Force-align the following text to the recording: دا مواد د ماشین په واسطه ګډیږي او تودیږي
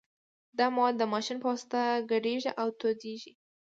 دا 0.57 0.65
مواد 0.75 0.95
د 0.97 1.03
ماشین 1.13 1.37
په 1.41 1.47
واسطه 1.51 1.81
ګډیږي 2.11 2.51
او 2.61 2.67
تودیږي 2.79 3.33